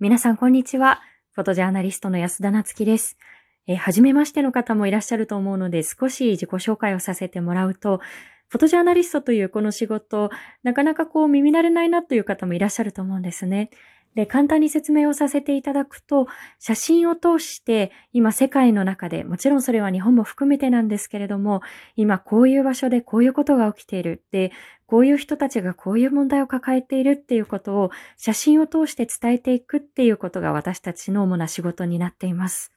[0.00, 1.02] 皆さん、こんにちは。
[1.32, 3.16] フォトジャーナリストの安田なつきです。
[3.66, 8.00] えー、初めましての方もいらっしゃると思うので、少し自己紹介をさせてもらうと、
[8.46, 10.30] フォトジャーナリストというこの仕事、
[10.62, 13.70] なかなかこう耳慣れないなという方もいらっしゃると思うんですね。
[14.18, 16.26] で、簡単に説明をさせていただくと、
[16.58, 21.60] 写真を通して今世界の中で、もちろんそれは日本も含めてなんですけれども、
[21.94, 24.24] 今こういう場所でこういうことが起きている。
[24.32, 24.50] で、
[24.86, 32.72] こういう人たちがこういう問題を抱えているっていうことを写真を通して伝えていくっていうことが私たちの主な仕事になっています。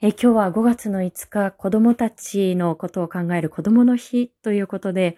[0.00, 5.16] え今日は5月の5日、子供たちのことを考える子供の日ということで、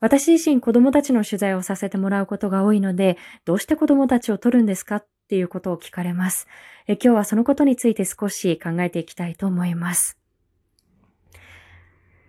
[0.00, 6.48] 私自身子供たちの取材をさせてもらうことが多いので、どうして子供たちを撮るんですかっていうことを聞かれます。
[6.88, 10.18] え今日はそのことについて少し考えていきたいと思います。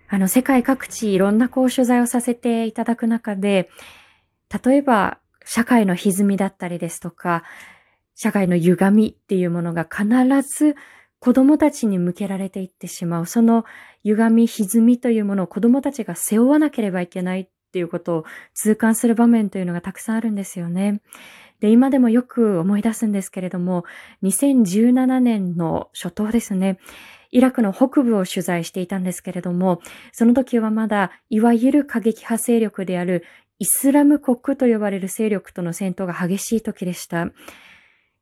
[0.09, 3.69] あの、世界各地いろんなこう取材をさせていただく中で、
[4.63, 7.43] 例えば社会の歪みだったりですとか、
[8.15, 10.05] 社会の歪みっていうものが必
[10.41, 10.75] ず
[11.19, 13.25] 子供たちに向けられていってしまう。
[13.25, 13.63] その
[14.03, 21.01] 歪み、歪みというものを子供たちが背負わなければいけないっていうことを痛感する場面というのがたくさんあるんですよね。
[21.59, 23.85] で、今でもよく思い出すんですけれども、
[24.23, 26.79] 2017年の初頭ですね、
[27.31, 29.79] イラクの北部を取材していたんですけれども、
[30.11, 33.23] その時はまだ、いわゆる過激派勢力である
[33.59, 37.29] イスラム国と呼ばれる勢力との戦闘が激しい時でした。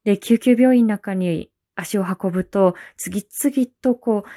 [0.03, 4.29] で、救急病院の中に足を運ぶと、次々とこう、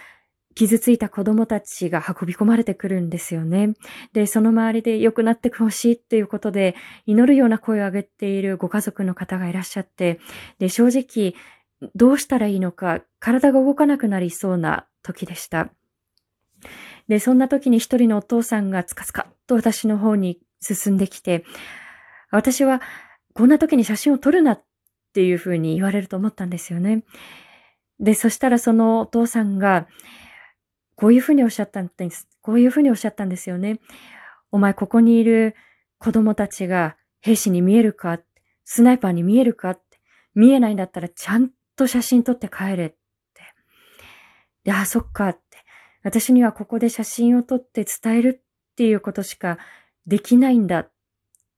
[0.55, 3.75] 傷ついた子供たちが運び込まれてくるんですよね。
[4.12, 6.75] で、その周りで良くなってほしいっていうことで、
[7.06, 10.20] 祈るような声を上げているご家族の方がいらっしゃって、
[10.58, 11.34] で、正直、
[11.95, 15.70] どうしたらいいのか、体が動かなくなりそうな時でした。
[17.08, 21.45] で、そんな時に一人のお父さんがつかつかと私の方に進んできて、
[22.30, 22.80] 私は
[23.34, 24.62] こんな時に写真を撮るなっ
[25.12, 27.03] ていうふうに言われると思ったんですよね。
[28.00, 29.86] で、そしたらそのお父さんが、
[31.03, 32.28] こういうふうにおっしゃったんです。
[32.42, 33.80] こういうふうにおっしゃったんですよね。
[34.52, 35.57] お前ここにいる
[35.98, 38.20] 子供たちが兵士に見えるか？
[38.64, 39.77] スナイパーに見えるか？
[40.36, 42.96] 見えないんだったらちゃんと写真撮って帰れって。
[44.62, 45.41] で、あ、そっかって。
[46.05, 49.58] 私にはここで写真を撮って伝えるっていうことしか
[50.07, 50.91] できないんだっ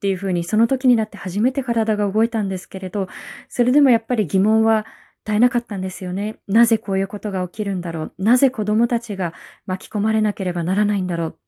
[0.00, 3.08] ていうふうにその時になって初めて体が動いたんですけれど、
[3.50, 4.86] それでもやっぱり疑問は
[5.24, 6.36] 絶えなかったんですよね。
[6.46, 8.12] なぜこういうことが起きるんだろう。
[8.18, 9.32] なぜ子供たちが
[9.66, 11.38] 巻き込まれなければならないんだろう。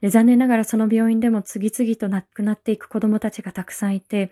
[0.00, 4.30] で残念ながらその病院でも次々と亡くなっていく子供たちがたくさんいて、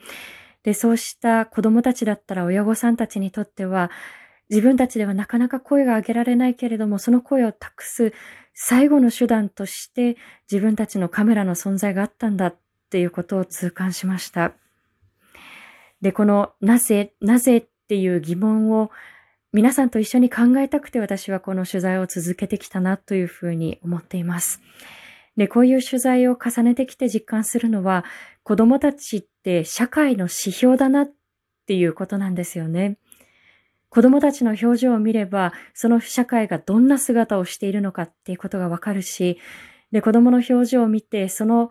[0.65, 3.91] で、そうした子供たちだったら親御さんたちにとっては、
[4.51, 8.13] 自分たちではなかなか声が上げられないけれども、その声を託す
[8.55, 10.17] 最後の手段として
[10.51, 12.57] 自分たちのカメラの存在があったんだっ
[12.91, 14.53] ていうことを痛感しました。
[16.01, 18.91] で、このなぜ、なぜっていう疑問を
[19.53, 24.61] 皆さんと一緒に考えたくて私はこの取材を続けてきたなというふうに思っています。
[25.37, 28.05] で、こういう取材を重ねてきて実感するのは、
[28.43, 31.13] 子供たちって社会の指標だなっ
[31.67, 32.99] ていうことなんですよね。
[33.91, 39.39] 子供たちの表情を見れば、その社会がどんな姿をしているのかっていうことがわかるし、
[39.93, 41.71] で、子供の表情を見て、その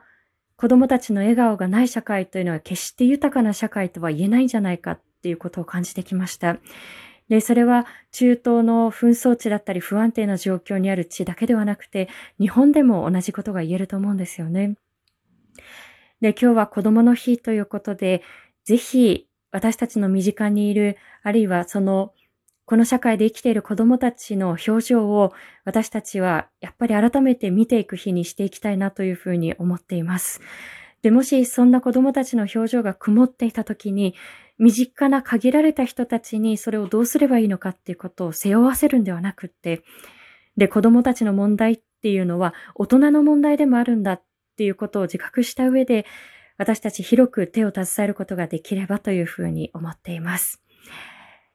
[0.56, 6.58] 子供たちの笑顔がない社会というのは決して豊かな社会とは言えないんじゃないかていうことを感じてきました。
[7.30, 14.76] で、それは中東の紛争地だったり不安定な状況にある地だけではなくて、日本でも同じことが言えると思うんですよね。
[16.20, 18.22] で、今日は子供の日ということで、
[18.66, 22.14] ぜひ私たちの身近にいる、あるいはその、
[22.66, 25.34] この社会で生きている子供たちの表情を
[25.66, 30.40] 私たちはやっぱり改めて見ていく日にしていきたいなというふうに思っています。
[31.02, 34.16] で、もしそんな子供たちの表情が曇っていたときに、
[34.60, 39.84] 身近な限られた人たちにそれをどうすればいいのかっていうことを背負わせるんではなくって、
[40.58, 44.24] で、子供たちの問題っていうのは大人の問題でもあるんだっ
[44.58, 46.06] ていうことを自覚した上で、
[46.58, 50.62] 私たち広く手を携えることができればというふうに思っています。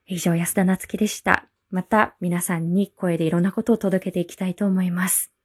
[0.07, 1.49] 以上、安田なつきでした。
[1.71, 5.38] また皆さんに声でいろんなことを届けていきたいと思います。